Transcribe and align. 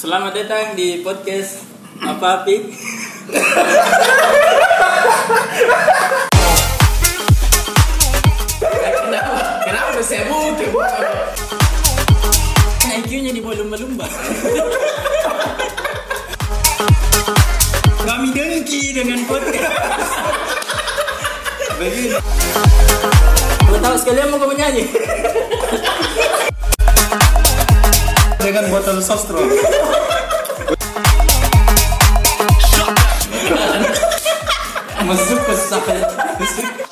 Selamat 0.00 0.32
datang 0.32 0.80
di 0.80 1.04
podcast 1.04 1.60
apa 2.00 2.40
api? 2.40 2.72
Kenapa? 9.04 9.36
Kenapa 9.60 10.00
saya 10.00 10.24
butuh? 10.24 10.72
IQ-nya 12.96 13.28
di 13.28 13.44
bawah 13.44 13.60
lumba-lumba. 13.60 14.08
Kami 18.00 18.28
dengki 18.32 18.96
dengan 18.96 19.20
podcast. 19.28 19.76
Begini. 21.76 22.16
Mau 23.68 23.76
tahu 23.76 23.96
sekalian 24.00 24.32
mau 24.32 24.40
kau 24.40 24.56
nyanyi? 24.56 24.88
Dengan 28.50 28.66
botol 28.66 28.98
sostro. 28.98 29.38
Masuk 35.06 35.38
ke 35.38 35.54
sakit. 35.54 36.89